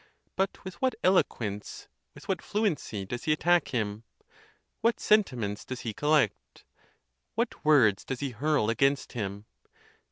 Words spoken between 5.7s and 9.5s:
he collect! what words does he hurl against him!